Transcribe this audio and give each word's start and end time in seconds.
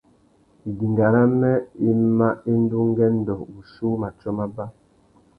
Idinga 0.69 1.05
râmê 1.13 1.53
i 1.87 1.89
mà 2.17 2.29
enda 2.51 2.75
ungüêndô 2.83 3.35
wuchiuwú 3.51 3.95
matiō 4.01 4.29
mábá. 4.37 4.65